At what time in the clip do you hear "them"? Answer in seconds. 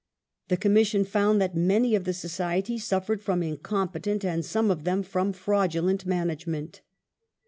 4.83-5.03